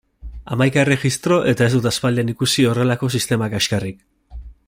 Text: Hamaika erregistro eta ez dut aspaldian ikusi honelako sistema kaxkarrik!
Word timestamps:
Hamaika 0.53 0.79
erregistro 0.83 1.37
eta 1.51 1.67
ez 1.67 1.73
dut 1.75 1.89
aspaldian 1.91 2.33
ikusi 2.35 2.67
honelako 2.71 3.13
sistema 3.17 3.53
kaxkarrik! 3.55 4.03